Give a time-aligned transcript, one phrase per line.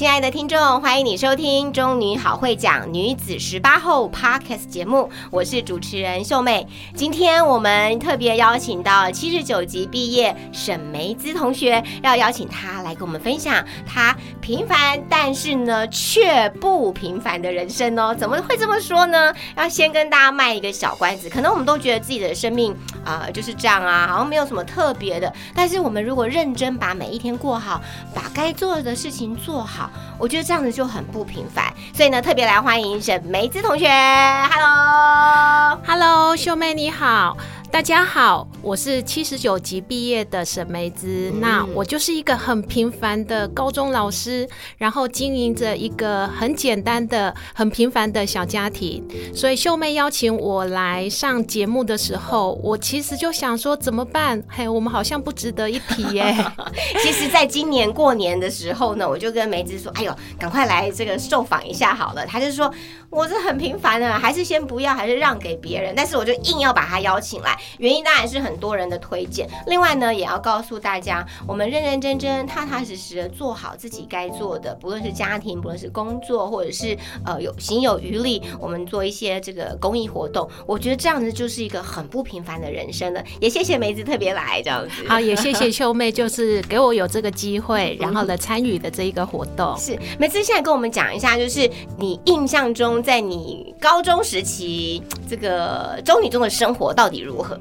[0.00, 6.66] 亲爱的听众，欢迎你收听《中女好会讲女子十八后》Podcast 节目，我是主持人秀妹。
[6.94, 18.14] 今天我们特别邀请到七十九级毕业沈梅姿同学，要邀请她来跟我们分享她平凡但是呢却不平凡的人生哦。
[18.14, 19.34] 怎么会这么说呢？
[19.54, 25.30] 要先跟大家卖一个小关子，可能我们都觉得自己的生命啊、就是这样啊，好像没有什么特别的。
[25.54, 27.82] 但是我们如果认真把每一天过好，
[28.14, 31.72] 把该做的事情做好，我觉得这样子就很不平凡。
[31.94, 33.88] 所以呢，特别来欢迎沈梅子同学
[34.50, 35.80] ，Hello。
[35.86, 37.36] Hello，秀妹你好，
[37.72, 41.32] 大家好，我是七十九级毕业的沈梅姿。
[41.40, 49.02] 那我就是一个很平凡的高中老师，然后经营着一个很简单的、很平凡的小家庭。
[49.32, 54.42] 所以秀妹邀请我来上节目的时候，我其实就想说怎么办？
[54.48, 56.36] 嘿，我们好像不值得一提耶。
[57.00, 62.70] 其实，在今年过年的时候呢，我就跟梅子说：“哎呦，赶快来这个受访一下好了。”她就说
[63.10, 69.48] ：“我是很平凡的，还是先不要，还是让给别人。”但是我就硬要把他邀请来，原因当然是很多人的推荐。
[69.66, 80.48] 另外呢，也要告诉大家，我们认认真真、踏踏实实的做好自己该做的，不论是家庭，不论是工作，或者是呃有行有余力，我们做一些这个公益活动。
[80.64, 83.22] 我觉得这样子就是一个很不平凡的人生了。
[83.40, 85.08] 也谢谢梅子特别来这样子。
[85.08, 89.76] 好，也谢谢秀妹，就是给我有这个机会，然后呢参与的这一个活动。
[89.76, 97.58] 是，梅子现在跟我们讲一下，就是你印象中在你高中时期这个中女中的生活到底如何？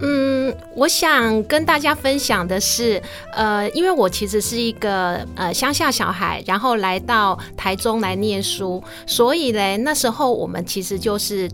[0.00, 3.00] 嗯，我想跟大家分享的是，
[3.34, 11.48] 呃，因为我其实是一个呃乡下小孩，然后来到台中来念书，所以嘞，那时候我们其实就是。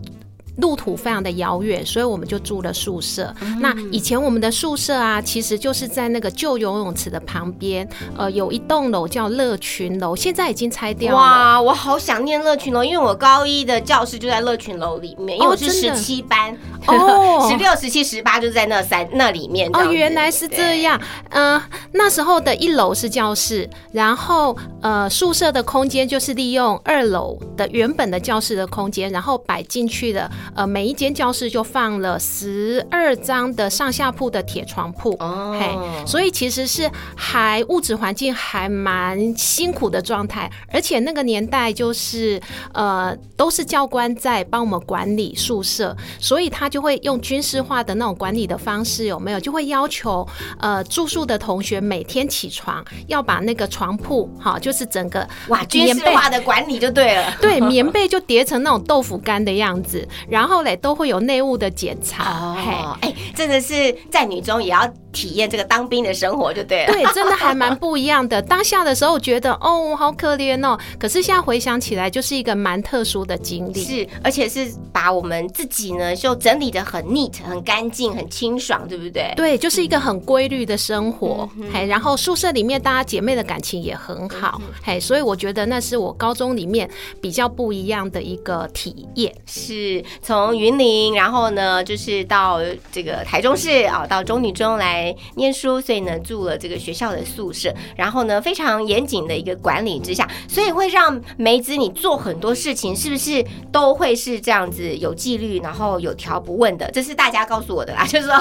[0.61, 3.33] 路途非常的遥远，所以我们就住了宿舍。
[3.59, 7.87] 那以前我们的宿舍啊，其实就是在那个旧游泳池的旁边，
[8.17, 11.17] 呃，有一栋楼叫乐群楼，现在已经拆掉了。
[11.17, 19.69] 哇，我好想念乐群楼，因为我高一的教室就在乐群楼里面，因为我是十七班，哦 十六、十七、十八就在那三那里面。
[19.73, 20.81] 哦，原来是这。
[20.81, 20.99] 样。
[21.29, 21.61] 呃，
[21.91, 30.29] 那时候的一楼是教室，然后呃宿舍的空间就是利用二楼的原本的教室的空间，然后摆进去的。
[30.55, 35.11] 呃，每一间教室就放了十二张的上下铺的铁床铺。
[35.19, 42.39] 哦嘿，所以其实是还物质环境还蛮辛苦的状态，而且那个年代就是
[42.73, 49.39] 呃都是教官在帮我们管理宿舍，所以他就会用军事化的那种管理的方式，有没有？
[49.39, 50.27] 就会要求
[50.59, 57.33] 呃住宿的同学每天起床要把那个床铺哈，就是整个哇，军事化的管理就对了。
[57.41, 62.71] 对，棉被就叠成那种豆腐干的样子，然 后嘞都会有内务的检查，嘿。
[62.71, 66.93] 哦，哎，真的是在女中也要体验这个当兵的生活就对了。
[66.93, 68.41] 对，真的还蛮不一样的。
[68.41, 73.83] 当下的时候觉得哦，好可怜哦，可是现在回想起来，就是一个蛮特殊的经历。
[73.83, 79.33] 是，而且是把我们自己呢就整理的很 neat、很干净、很清爽，对不对？
[79.35, 86.89] 对，就是一个很规律的生活，嘿，然后宿舍里面大家姐妹的感情也很好，嘿，所以我觉得那是我高中里面
[87.19, 89.33] 比较不一样的一个体验。
[89.45, 92.59] 是从云林，然后呢，就是到
[92.91, 106.91] 这个台中市啊，到中女中来念书，所以呢住了这个学校的宿舍，然后呢非常严谨的一个管理之下，所以会让梅子你做很多事情，是不是都会是这样子有纪律，然后有条不紊的？
[106.91, 108.35] 这是大家告诉我的啦，就是说，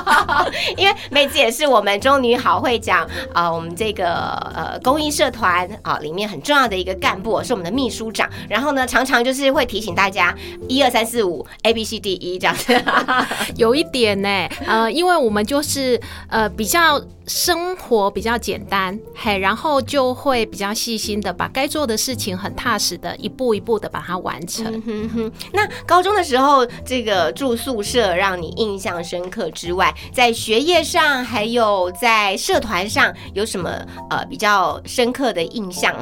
[0.77, 4.13] 因为梅子也是我们中女好会讲啊、我们这个
[4.55, 10.37] 呃公益社团啊、里面很重要的一个干部，是我们的秘书长，然后呢常常就是会提醒大家
[10.69, 12.75] 一二三四五 A B C D E 这样子。
[13.57, 14.29] 有一点呢，
[14.67, 24.65] 呃，因为我们就是呃比较生活比较简单，嘿，然后就会比较细心的把该做的事情很踏实的一步一步的把它完成。
[24.83, 33.71] 哼哼，那高中的时候，这个住宿舍让你印象深刻之外，在学业上还有在社团上有什么
[34.09, 35.95] 呃比较深刻的印象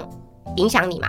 [0.56, 1.08] 影响你吗？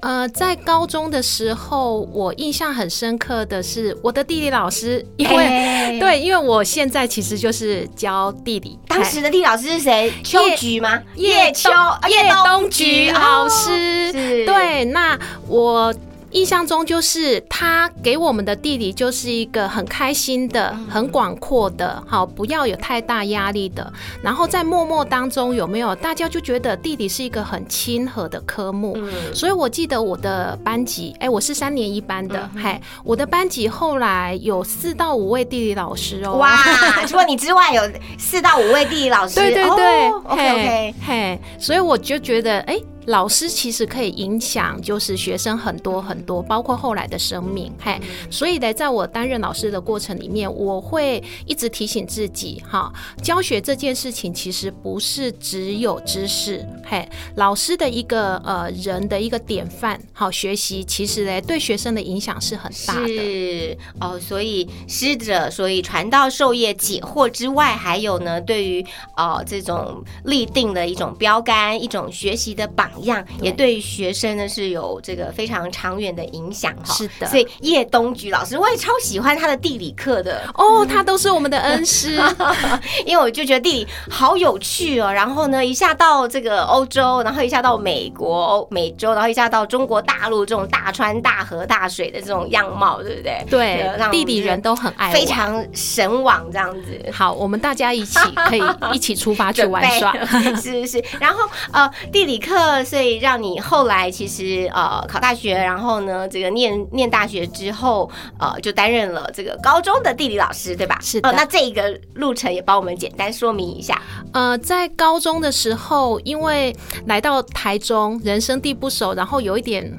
[0.00, 10.12] 呃，在高中的时候，我印象很深刻的是我的地理老师，因为、哎对，因为我现在其实就是教地理，当时的地理老师是谁？
[10.22, 11.02] 秋菊吗？
[11.16, 11.70] 叶秋
[12.08, 15.92] 叶冬菊老哦师，是，对，那我。
[16.36, 23.90] 印象中就是他给我们的地理就是一个很开心的、嗯很广阔的，好，不要有太大压力的。
[24.22, 28.92] 然后在默默当中有没有大家就觉得地理是一个很亲和的科目？
[28.96, 36.34] 嗯所以我记得我的班级，哎，我是三年一班的，嗯嗨、我的班级后来有四到五位地理老师哦。
[36.34, 36.56] 哇，
[37.08, 37.82] 除了你之外，有
[38.18, 39.36] 四到五位地理老师。
[39.36, 40.94] 对对对、，OK OK。
[41.06, 48.00] 嘿，所以我就觉得，哎、老师其实可以影响，就是学生很多很多，包括后来的生命，嘿，
[48.30, 52.92] 所以呢，在我担任老师的过程里面，我会一直提醒自己，哈，
[53.22, 63.06] 教学这件事情其实不是只有知识，嘿，老师的一个呃人的一个典范，好学习，其实呢对学生的影响是很大的。
[63.08, 68.84] 是哦，所以师者，所以传道授业解惑之外，还有呢，对于
[69.16, 76.94] 呃这种立定的一种标杆，一种学习的榜样，也对学生呢是有这个非常长远的影响哈。
[76.94, 82.20] 是的所以叶东菊老师，我也超喜欢他的地理课的，哦，他都是我们的恩师，
[83.04, 85.12] 因为我就觉得地理好有趣哦。
[85.12, 93.44] 然后呢，一下到这个欧洲，然后一下到美国、欧美洲，然后一下到中国大陆这种大川大河大水的这种样貌，对不对？
[93.50, 97.12] 对呃让，地理人都很爱非常神往这样子。
[97.12, 98.18] 好，我们大家一起
[98.48, 100.14] 可以一起出发去 玩耍。
[100.26, 110.98] 是是是，然后呃，地理课，所以让你后来其实呃考大学，然后呢，这个念念大学之后，呃，就担任了这个高中的地理老师，对吧？
[111.02, 114.00] 是的哦，那这一个路程也帮我们简单说明一下。
[114.32, 116.74] 呃，在高中的时候，因为
[117.06, 119.98] 来到台中，人生地不熟，然后有一点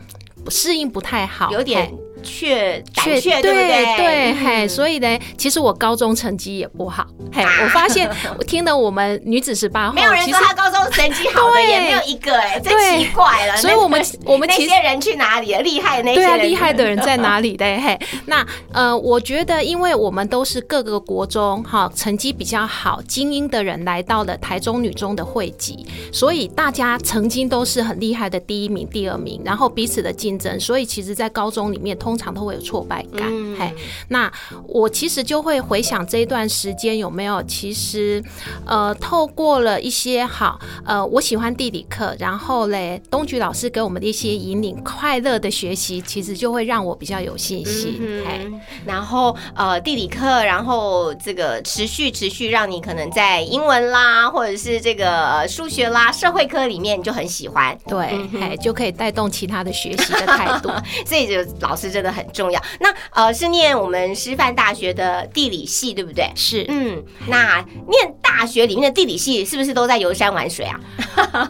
[0.50, 1.94] 适应不太好，有点
[2.28, 4.34] 嘿怯胆确怯，对不对对？
[4.34, 13.58] 嘿，所以呢，其实我高中成绩也不好，嘿，啊 我发现我听了我们女子十八号，没有人说她高中成绩好的，也没有一个哎，真奇怪了。
[13.58, 15.62] 所以我们我们那些人去哪里了？
[15.62, 17.66] 厉害的那些人，对啊，厉害的人在哪里的？
[17.66, 33.28] 嘿，那呃，我觉得，因为我们都是各个国中哈成绩比较好、精英的人来到了台中女中的汇集，所以大家曾经都是很厉害的第一名、第二名，然后彼此的竞争，所以其实，在高中里面通常都会有挫败感。
[33.30, 33.74] 嗯嘿，
[34.10, 34.32] 那
[34.68, 38.24] 我其实就会回想这一段时间有没有，其实
[38.66, 48.00] 呃，透过了一些好呃，我喜欢地理课，然后嘞，东菊老师给我们的一些引领，快乐的学习，其实就会让我比较有信心。
[48.26, 60.70] 嘿，嗯，然后呃地理课，然后这个持续持续让你可能在英文啦，或者是这个呃数学啦、社会科里面你就很喜欢，对，嗯嘿，就可以带动其他的学习的态度。
[61.06, 62.62] 所以就老师真的很重要。
[62.80, 66.32] 那呃是念我们师范大学的地理系，对不对？
[66.36, 70.80] 是，嗯，那念大学里面的地理系是不是都在游山玩水啊？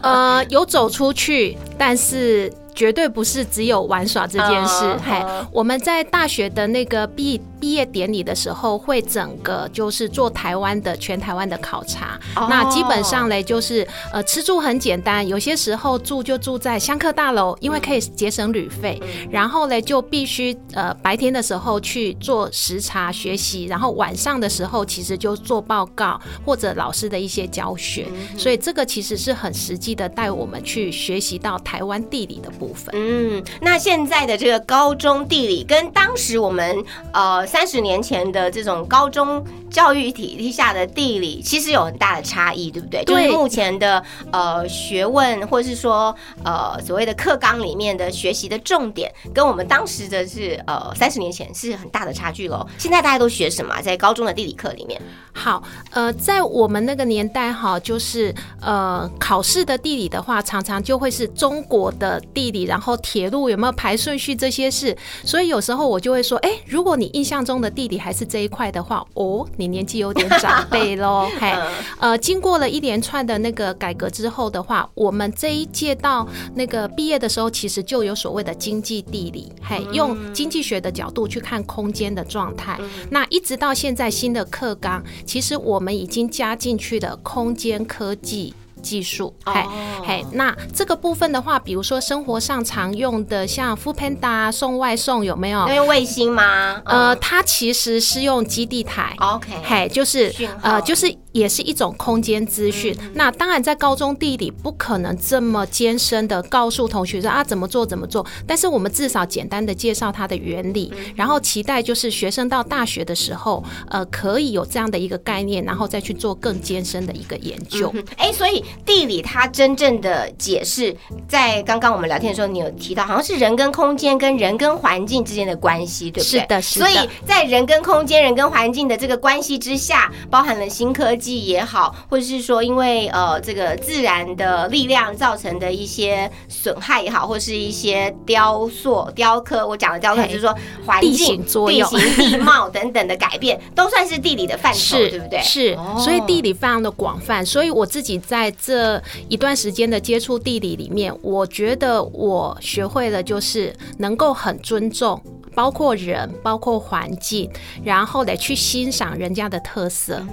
[0.02, 2.50] 呃，有走出去，但是。
[2.78, 12.16] 绝对不是只有玩耍这件事嗯，嘿嗯，我们在大学的那个毕毕业典礼的时候，会整个就是做台湾的全台湾的考察。
[12.36, 19.02] 哦那基本上嘞，就是呃吃住很简单，有些时候住就住在香客大楼，因为可以节省旅费。
[19.28, 28.06] 然后嘞，就必须呃白天的时候去做时查学习，然后晚上的时候其实就做报告或者老师的一些教学。
[28.36, 32.67] 所以这个其实是很实际的，带我们去学习到台湾地理的部分。
[32.92, 43.04] 嗯，那现在的这个高中地理跟当时我们呃三十年前的这种高中教育体系下的地理，其实有很大的差异，对不对？
[43.04, 52.66] 对就是目前的呃学问，或是说呃所谓的课纲里面的学习的重点，跟我们当时的是呃三十年前是很大的差距喽。
[52.78, 55.00] 现在大家都学什么啊、在高中的地理课里面？
[55.32, 62.58] 好，呃，在我们那个年代哈，就是呃考试的地理的话，常常就会是中国的地理。
[62.58, 64.96] 理，然后铁路有没有排顺序这些事。
[65.24, 71.28] 所以有时候我就会说，哎，如果你印象中的地理还是这一块的话，哦，你年纪有点长 辈喽。
[71.38, 71.52] 嘿，
[72.00, 82.78] 呃，经过了一连串的那个改革之后的话，我们这一届到那个毕业的时候，其实就有所谓的经济地理，嘿，用经济学的角度去看空间的状态。
[83.10, 88.54] 那一直到现在新的课纲，其实我们已经加进去的空间科技。
[88.78, 89.62] 技术，嘿，
[90.04, 95.68] 嘿，那这个部分的话，比如说生活上常用的，像 f o o Panda 送外送有没有？
[95.68, 96.80] 用卫星吗？
[96.84, 100.32] 呃，它其实是用基地台，OK，嘿，就是
[100.62, 102.96] 呃，就是也是一种空间资讯。
[103.14, 117.92] 那当然，在高中地理不可能这么艰深的告诉同学说啊怎么做怎么做，但是我们至少简单的介绍它的原理，然后期待就是学生到大学的时候，呃，可以有这样的一个概念，然后再去做更艰深的一个研究。
[118.16, 118.64] 哎，所以。
[118.84, 120.96] 地理它真正的解释，
[121.28, 126.40] 在刚刚我们聊天的时候，你有提到，好像是人跟空间跟人跟环境之间的关系，对不对？
[126.40, 126.86] 是的，是的。
[126.86, 140.54] 所以在人跟空间、人跟环境的这个关系之下，包含了新科技也好，或者是说因为呃这个自然的力量造成的一些损害也好，或是一些雕塑、雕刻，我讲的雕刻就是说
[140.86, 145.40] 环境、地形、地貌等等的改变，都算是地理的范畴，对不对？
[145.42, 147.44] 是，所以地理非常的广泛。
[147.44, 155.20] 所以我自己在这一段时间的接触地理里面，我觉得我学会了就是能够很尊重。
[155.58, 157.50] 包括人，包括环境，
[157.82, 160.24] 然后得去欣赏人家的特色，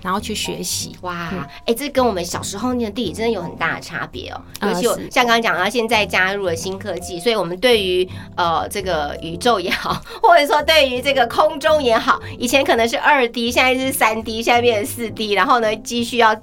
[0.00, 0.96] 然后去学习。
[1.02, 4.40] 哇，哎，这跟我们小时候念的地理真的有很大的差别哦。
[4.62, 16.34] 尤其像刚刚讲到，现在加入了新科技，所以我们对于呃这个宇宙也好， 或者说对于这个空中也好，以前可能是二 D，现在是三 D，现在变成四 D，然后呢继续要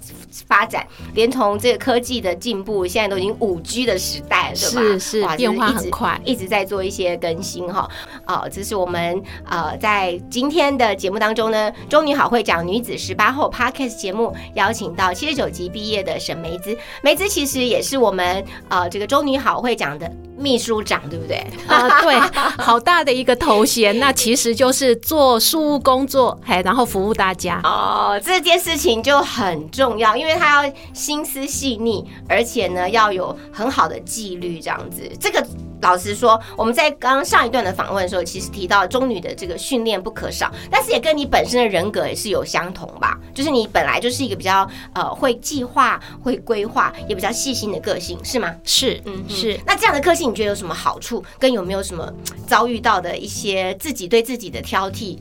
[0.45, 4.81] 发展，连同这个科技的进步，现在都已经五 G 的时代了，对吧？
[4.81, 7.89] 是是，变化很快，一直在做一些更新哈。
[8.25, 21.37] 哦，这是我们呃在今天的节目当中呢，中女好会讲女子十八后 Podcast 节目邀请到七十九级毕业的沈梅子，梅子其实也是我们呃这个中女好会讲的秘书长，对不对？
[21.67, 22.15] 啊，对，
[22.57, 27.59] 好大的一个头衔， 那其实就是做事务工作，嘿，然后服务大家。
[27.63, 35.45] 哦，这件事情就很重要，因为他要心思细腻，而且呢要有很好的纪律，这样子，这个。
[35.81, 43.17] 老实说，我们在刚刚上一段的访问的时候，其实提到中女的这个训练不可少，但是也跟你本身的人格也是有相同吧？
[43.33, 48.53] 就是你本来就是一个比较呃会计划、会规划，也比较细心的个性，是吗？
[48.63, 49.59] 是，嗯，是。
[49.65, 51.23] 那这样的个性，你觉得有什么好处？
[51.37, 52.11] 跟有没有什么
[52.47, 55.17] 遭遇到的一些自己对自己的挑剔？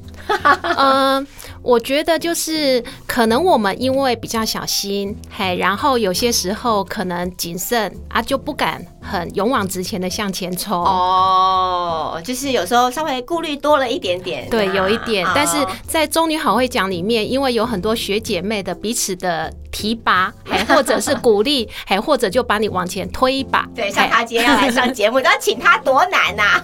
[0.77, 1.27] 嗯，
[1.63, 2.83] 我觉得就是
[3.17, 10.55] 可能我们因为比较小心，嘿，然后有些时候可能谨慎啊，就不敢很勇往直前的向前。
[10.55, 15.27] 冲哦，就是有时候稍微顾虑多了一点点，对，有一点。
[15.35, 15.57] 但是
[15.89, 23.67] 在中女好会讲里面，因为有很多学姐妹的彼此的提拔，还或者是鼓励， 还或者就把你往前推一把。
[23.75, 26.63] 对，像他今天要来上节目，要请他多难呐，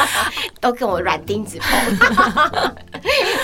[0.62, 2.72] 都跟我软钉子碰。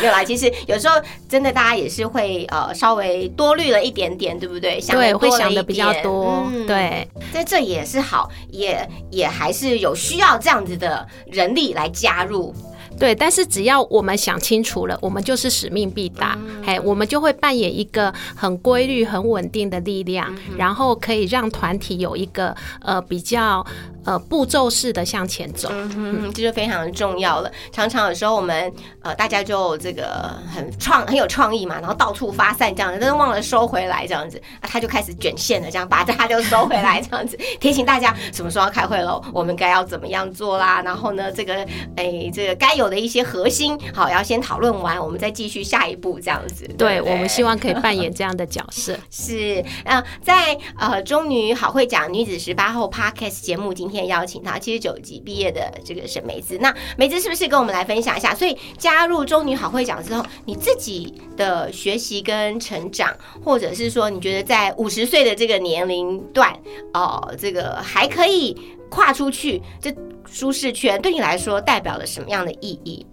[0.00, 4.80] 没有啦，其实有时候真的大家也是会呃稍微多虑了一点点，对不对？
[4.80, 6.44] 想对，会想的比较多。
[6.66, 12.54] 对，在这也是好，也也还是有需要这样子的人力来加入。
[12.98, 23.64] 对，但是只要我们想清楚了，我们就是使命必达，嘿，我们就会扮演一个很规律、很稳定的力量，然后可以让团体有一个呃比较。
[24.06, 27.50] 呃，步骤式的向前走，嗯这就非常重要了。
[27.72, 28.72] 常常有时候我们
[29.02, 40.80] 呃，大家就这个很创很有创意嘛，然后到处发散这样子，但是忘了收回来这样子，那他就开始卷线了，这样把它就收回来这样子， 提醒大家什么时候要开会喽，我们该要怎么样做啦。
[40.82, 46.64] 然后呢，这个哎，这个该有的一些核心，好，要先讨论完，我们再继续下一步这样子。
[46.78, 48.96] 对，我们希望可以扮演这样的角色。
[49.10, 53.95] 是，嗯，在呃中女好会讲女子十八后 Podcast 节目今天。
[53.96, 58.34] 天邀请他七十九级毕业的这个沈梅子，那梅子是不是跟我们来分享一下？
[58.34, 66.54] 所以加入中女好会长之后，你自己的学习跟成长，或者是说你觉得在五十岁的这个年龄段，
[66.92, 68.56] 哦，这个还可以
[68.90, 69.94] 跨出去这
[70.30, 73.06] 舒适圈，对你来说代表了什么样的意义？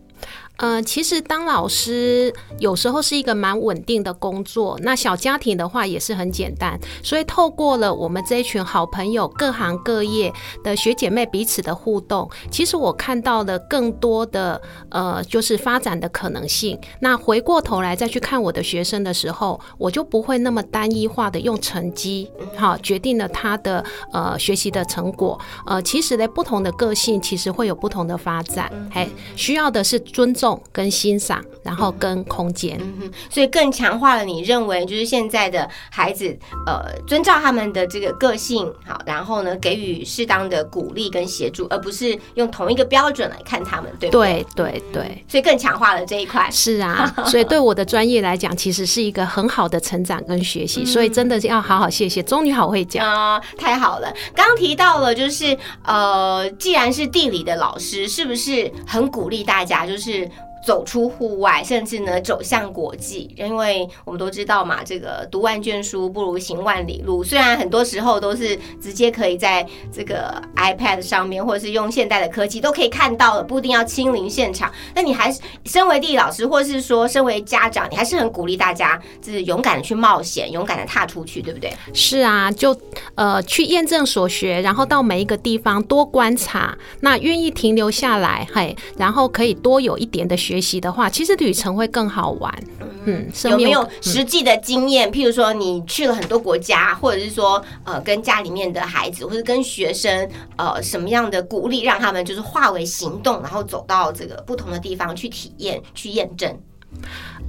[0.64, 6.80] 呃，其实当老师有时候是一个蛮稳定的工作，那小家庭的话也是很简单。
[7.04, 10.32] 所以透过了我们这一群好朋友，各行各业
[10.64, 16.80] 的学姐妹彼此的互动，其实我看到了更多的呃，就是发展的可能性。
[17.02, 25.38] 那回过头来再去看我的学生的时候，我就不会那么单一化的用成绩好决定了他的呃学习的成果。
[25.66, 30.53] 呃，其实呢，不同的个性其实会有不同的发展，哎，需要的是尊重。
[30.72, 44.46] 跟欣赏，然后跟空间，嗯哼，所以更强化了你认为就是现在的孩子，呃，遵照他们的这个个性，好，然后呢，给予适当的鼓励跟协助，而不是用同一个标准来看他们，对不对？
[44.56, 46.50] 对对对，所以更强化了这一块。
[46.52, 54.14] 是啊， 所以对我的专业来讲，其实是一个很好的成长跟学习，所以真的是要好好谢谢中女好会讲啊，太好了。
[54.36, 60.30] 刚刚提到了，就是呃，既然是地理的老师，是不是很鼓励大家就是？
[60.66, 67.24] 走出户外，甚至呢走向国际，因为我们都知道嘛，这个读万卷书不如行万里路。
[67.24, 74.72] 虽然很多时候都是直接可以在这个 iPad 上面，或者是用现代的科技都可以看到了，不一定要亲临现场。
[74.96, 81.74] 那你还是身为地理老师，或是说身为家长，你还是很鼓励大家，就是勇敢的去冒险，勇敢的踏出去，对不对？
[81.94, 82.74] 是啊，就
[83.16, 90.53] 呃去验证所学，然后到每一个地方多观察，那愿意停留下来，嘿，然后可以多有一点的学。
[90.54, 92.64] 学习的话，其实旅程会更好玩。
[93.06, 95.12] 嗯，有没有实际的经验？
[95.12, 106.56] 譬如说，你去了很多国家，或者是说，呃，跟家里面的孩子，或者跟学生，呃，什么样的鼓励，让他们就是化为行动，然后走到这个不同的地方去体验、去验证。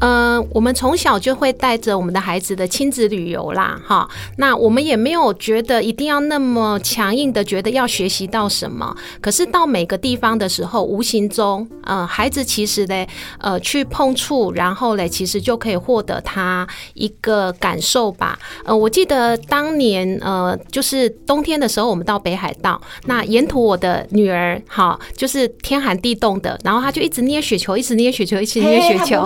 [0.01, 4.09] 嗯，我们从小就会带着我们的孩子的亲子旅游啦，哈。
[4.37, 8.95] 那我们也没有觉得一定要那么强硬的觉得要学习到什么。
[9.21, 13.07] 可是到每个地方的时候，无形中，呃，孩子其实呢，
[13.39, 18.39] 呃，去碰触，然后嘞，其实就可以获得他一个感受吧。
[18.65, 29.25] 呃，我记得当年，呃，就是冬天的时候，我们到北海道，那沿途我的女儿，哈，就是天寒地冻的，然后她就一直捏雪球，一直捏雪球，一直捏雪球。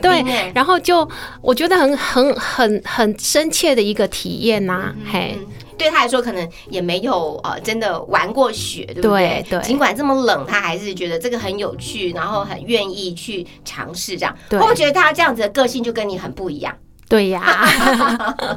[0.00, 1.08] 对，然后就
[1.40, 5.36] 我觉得很很很很深切的一个体验呐，嘿，
[5.78, 9.44] 对他来说可能也没有呃真的玩过雪，对不对？
[9.48, 14.36] 对，尽管这么冷，他还是觉得这个很有趣，然后很愿意去尝试这样。
[14.50, 16.74] 会不会觉得他这样子的个性就跟你很不一样？
[17.08, 17.66] 对呀。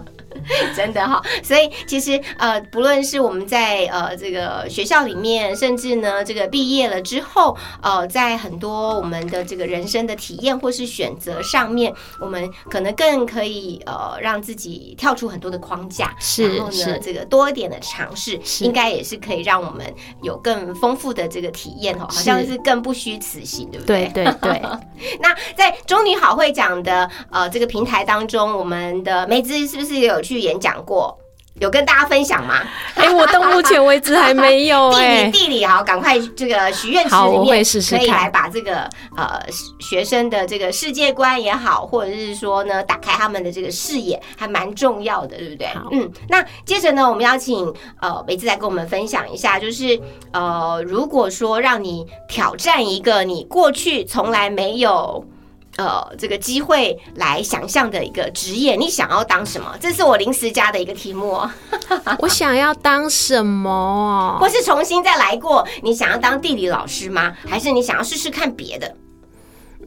[0.75, 19.85] 真的哈，所以其实呃，不论是我们在呃这个学校里面，甚至呢这个毕业了之后，呃，在很多我们的这个人生的体验或是选择上面，我们可能更可以呃让自己跳出很多的框架，是然后呢这个多一点的尝试，应该也是可以让我们
[20.21, 24.09] 有更丰富的这个体验哦，好像是更不虚此行，对不对？
[24.13, 24.61] 对对 对。
[25.21, 30.18] 那在中女好会讲的呃这个平台当中，我们的梅子是不是有？
[30.21, 31.17] 去演讲过，
[31.59, 32.61] 有跟大家分享吗？
[32.95, 34.91] 哎，我到目前为止还没有。
[34.95, 38.81] 地理地理好，赶快这个许愿池里面可以来把这个
[39.15, 39.41] 呃
[39.79, 45.67] 学生的这个世界观也好，或者是说呢，打开他们的这个视野，还蛮重要的，对不对？
[45.91, 49.99] 嗯，那接着呢，我们邀请呃梅子来跟我们分享一下，就是
[50.31, 55.23] 呃，如果说让你挑战一个你过去从来没有。
[55.77, 59.75] 呃，这个机会来想象的一个职业，你想要当什么？
[59.79, 61.41] 这是我临时加的一个题目。
[62.19, 64.37] 我想要当什么？
[64.41, 65.65] 或是重新再来过？
[65.81, 67.33] 你想要当地理老师吗？
[67.47, 68.95] 还是你想要试试看别的？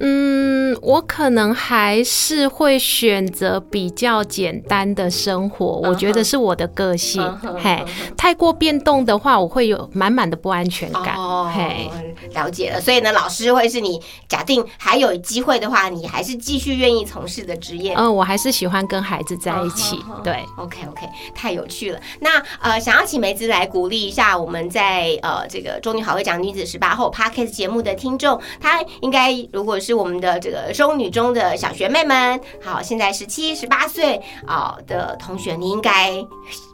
[0.04, 5.80] 嗯，我可能还是会选择比较简单的生活。
[5.84, 7.22] 我觉得是我的个性。
[7.62, 7.84] 嘿，
[8.16, 11.14] 太过变动的话，我会有满满的不安全感。
[11.14, 11.88] 哦嘿，
[12.34, 12.80] 了解了。
[12.80, 17.94] 所以呢，老师会是你假定还有机会的话，你还是继续愿意从事的职业。
[17.94, 20.00] 嗯，我还是喜欢跟孩子在一起。
[20.24, 22.00] 对，OK OK，太有趣了。
[22.18, 29.78] 那呃，想要请梅子来鼓励一下我们在呃这个中女好会讲女子十八后 Podcast 节目的听众，他应该如果。
[29.82, 36.10] 是我们的这个中女中的小学妹们，好，现在十七、十八岁啊的同学，你应该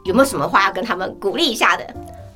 [0.05, 1.85] 有没有什么话要跟他们鼓励一下的？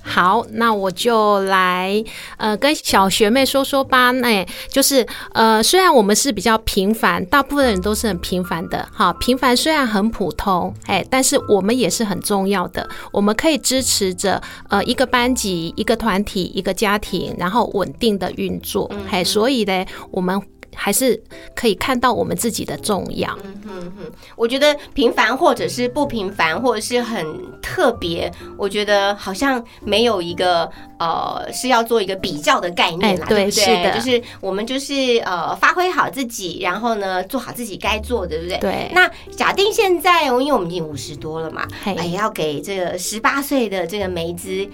[0.05, 2.03] 好，那我就来
[2.35, 4.11] 呃跟小学妹说说吧。
[4.11, 8.85] 那就是呃，虽然我们是比较平凡，大部分人都是很平凡的。
[8.91, 12.85] 哈，平凡虽然很普通，哎，但是我们也是很重要的。
[13.13, 18.91] 我们可以支持着呃一个班级、一个团体、一个家庭，然后稳定的运作。
[19.09, 20.41] 哎，所以呢，我们。
[20.75, 21.21] 还是
[21.55, 24.11] 可以看到我们自己的重要嗯哼。
[24.35, 27.25] 我觉得平凡或者是不平凡，或者是很
[27.61, 33.51] 特别，我觉得好像没有一个呃是要做一个比较的概念啦，哎对不对？
[33.51, 38.57] 是的就是我们就是呃发挥好自己，然后呢做好自己该做的，对不对？
[38.59, 44.67] 对那假定现在，因为我们已经五十多了嘛，嘿哎，要给这个十八岁的这个梅子。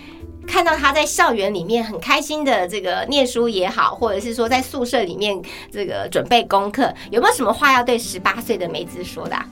[0.48, 5.40] 看到他在校园里面很开心的这个念书也好，或者是说在宿舍里面
[5.72, 9.47] 这个准备功课，有没有什么话要对十八岁的梅子说的啊、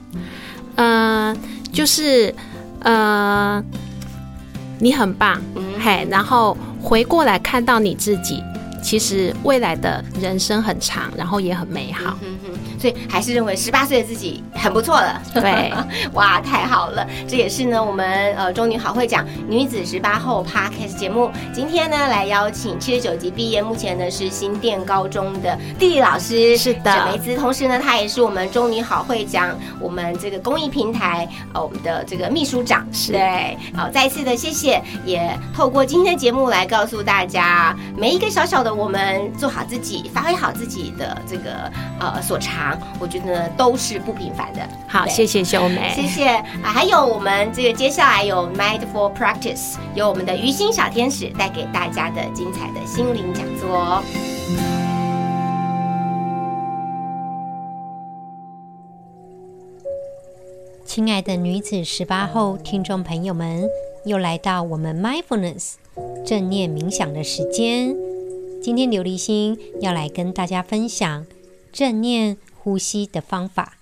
[0.76, 1.36] 呃，
[1.72, 2.32] 就是
[2.80, 3.62] 呃，
[4.78, 5.42] 你很棒，
[5.80, 8.42] 嘿，然后回过来看到你自己，
[8.82, 12.16] 其实未来的人生很长，然后也很美好。
[12.22, 15.20] 嗯哼，所以还是认为十八岁的自己很不错了。
[15.34, 15.72] 对，
[16.14, 17.06] 哇，太好了！
[17.28, 26.92] 这也是呢，我们呃中女好会讲女子十八后 Podcast 节目，今天呢来邀请七十九级毕业，目前呢是新店高中的地理老师，是的。
[26.92, 33.12] 沈梅姿，同时呢，她也是我们中女好会讲我们这个公益平台呃我们的这个秘书长，是。
[33.12, 42.67] 对，好，再一次的谢谢，也透过今天的节目来告诉大家，每一个小小的我们做好自己，发挥好自己的这个呃所长，
[42.98, 44.60] 我觉得都是不平凡的。
[44.86, 46.44] 好，对谢谢秀梅，谢谢啊！
[46.62, 54.02] 还有我们这个接下来有 Mindful Practice，有我们的于心小天使带给大家的精彩的心灵讲座哦。
[60.84, 63.68] 亲爱的女子十八后听众朋友们，
[64.04, 65.74] 又来到我们 mindfulness
[66.26, 67.94] 正念冥想的时间。
[68.60, 71.26] 今天琉璃心要来跟大家分享
[71.72, 73.74] 正念呼吸的方法。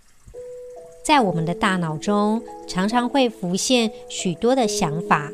[1.05, 5.31] 在我们的大脑中，常常会浮现许多的想法，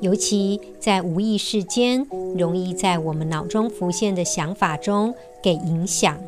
[0.00, 6.18] 尤其在无意识间，容易在我们脑中浮现的想法中给影响。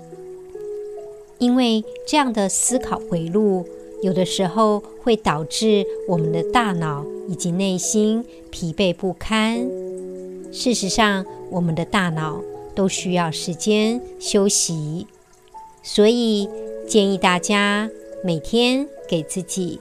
[1.38, 3.66] 因为这样的思考回路，
[4.02, 9.66] 有的时候会导致我们的大脑以及内心疲惫不堪。
[10.52, 12.40] 事实上，我们的大脑
[12.74, 15.06] 都需要时间休息，
[15.84, 16.48] 所以
[16.88, 17.90] 建议大家
[18.24, 19.78] 每天给自己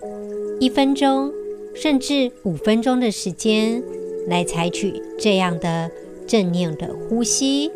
[0.59, 1.31] 一分钟，
[1.73, 3.81] 甚至五分钟的时间，
[4.27, 5.89] 来采取这样的
[6.27, 7.71] 正念的呼吸，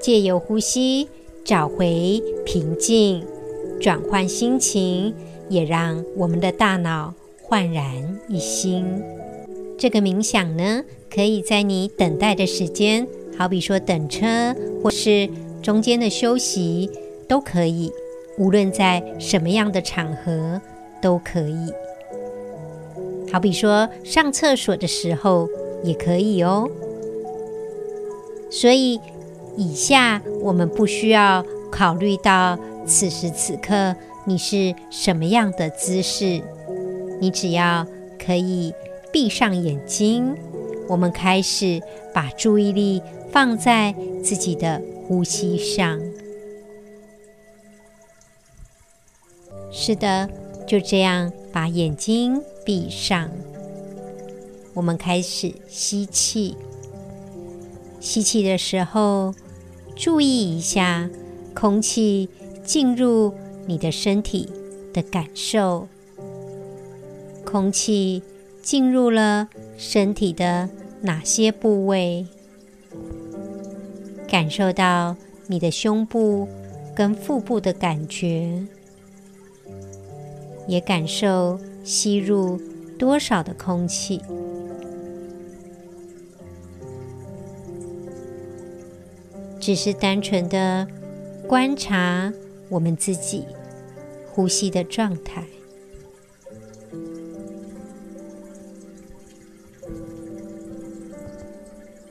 [0.00, 1.08] 借由呼吸
[1.44, 3.24] 找回平静，
[3.80, 5.14] 转换心情，
[5.48, 8.84] 也让我们的大脑焕然一新。
[9.78, 13.06] 这个冥想呢，可以在你等待的时间，
[13.38, 15.28] 好比说等车，或是
[15.62, 16.90] 中间的休息，
[17.32, 17.90] 都可以。
[18.36, 20.60] 无论在什么样的场合
[21.00, 21.72] 都可以。
[23.32, 25.48] 好比说上厕所的时候
[25.82, 26.68] 也可以哦。
[28.50, 29.00] 所以
[29.56, 36.42] 以下我们不需要考虑到此时此刻你是什么样的姿势，
[37.18, 37.86] 你只要
[38.22, 38.74] 可以
[39.10, 40.34] 闭上眼睛，
[40.86, 41.80] 我们开始
[42.12, 45.98] 把注意力放在自己的呼吸上。
[49.72, 50.28] 是的，
[50.66, 53.30] 就这样把眼睛闭上。
[54.74, 56.56] 我们开始吸气，
[57.98, 59.34] 吸气的时候，
[59.96, 61.08] 注意一下
[61.54, 62.28] 空气
[62.62, 63.32] 进入
[63.66, 64.48] 你的身体
[64.92, 65.88] 的感受。
[67.44, 68.22] 空气
[68.62, 70.68] 进入了身体的
[71.00, 72.26] 哪些部位？
[74.28, 76.46] 感受到你的胸部
[76.94, 78.66] 跟腹部的感觉。
[80.66, 82.60] 也感受吸入
[82.98, 84.20] 多少的空气，
[89.60, 90.86] 只是单纯的
[91.48, 92.32] 观察
[92.68, 93.44] 我们自己
[94.30, 95.44] 呼吸的状态，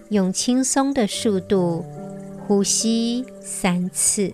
[0.10, 1.86] 用轻松的速度
[2.46, 4.34] 呼吸三次。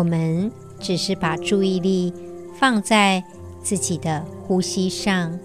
[0.00, 2.10] 我们只是把注意力
[2.58, 3.22] 放在
[3.62, 5.38] 自己的呼吸上，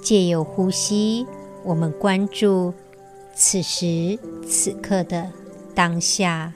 [0.00, 1.26] 借由呼吸，
[1.64, 2.72] 我们关注
[3.34, 5.28] 此时此刻的
[5.74, 6.52] 当下，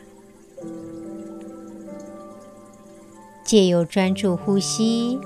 [3.45, 5.19] 借由专注呼吸，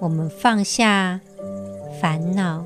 [0.00, 1.20] 我们放下
[2.00, 2.64] 烦恼，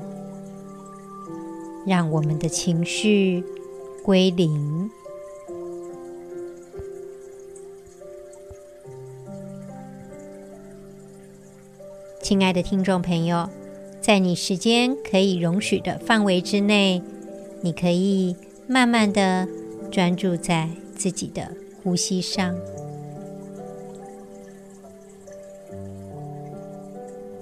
[1.85, 3.43] 让我们的情绪
[4.03, 4.89] 归零。
[12.31, 13.49] 亲爱的听众朋友，
[13.99, 17.03] 在你时间可以容许的范围之内，
[17.59, 19.45] 你可以慢慢的
[19.91, 21.51] 专注在自己的
[21.83, 22.55] 呼吸上。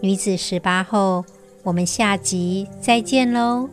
[0.02, 1.24] 女子十八后，
[1.62, 3.70] 我们下集再见喽。